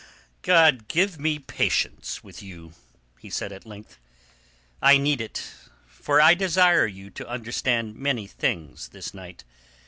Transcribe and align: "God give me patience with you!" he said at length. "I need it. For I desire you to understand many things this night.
"God 0.41 0.87
give 0.87 1.19
me 1.19 1.37
patience 1.37 2.23
with 2.23 2.41
you!" 2.41 2.73
he 3.19 3.29
said 3.29 3.51
at 3.51 3.67
length. 3.67 3.99
"I 4.81 4.97
need 4.97 5.21
it. 5.21 5.43
For 5.87 6.19
I 6.19 6.33
desire 6.33 6.87
you 6.87 7.11
to 7.11 7.29
understand 7.29 7.93
many 7.97 8.25
things 8.25 8.87
this 8.89 9.13
night. 9.13 9.43